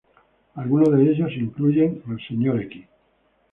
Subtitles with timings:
[0.55, 2.87] Algunos de ellos incluyen Mr.